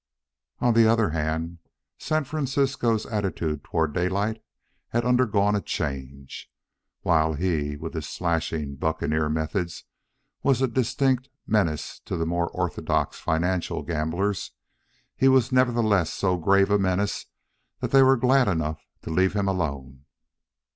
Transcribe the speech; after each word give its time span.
On 0.57 0.73
the 0.73 0.87
other 0.87 1.11
hand, 1.11 1.59
San 1.99 2.23
Francisco's 2.23 3.05
attitude 3.05 3.63
toward 3.63 3.93
Daylight 3.93 4.41
had 4.87 5.05
undergone 5.05 5.55
a 5.55 5.61
change. 5.61 6.49
While 7.01 7.33
he, 7.35 7.77
with 7.77 7.93
his 7.93 8.09
slashing 8.09 8.77
buccaneer 8.77 9.29
methods, 9.29 9.83
was 10.41 10.59
a 10.59 10.67
distinct 10.67 11.29
menace 11.45 11.99
to 12.05 12.17
the 12.17 12.25
more 12.25 12.49
orthodox 12.49 13.19
financial 13.19 13.83
gamblers, 13.83 14.53
he 15.15 15.27
was 15.27 15.51
nevertheless 15.51 16.11
so 16.11 16.35
grave 16.35 16.71
a 16.71 16.79
menace 16.79 17.27
that 17.79 17.91
they 17.91 18.01
were 18.01 18.17
glad 18.17 18.47
enough 18.47 18.81
to 19.03 19.11
leave 19.11 19.33
him 19.33 19.47
alone. 19.47 20.05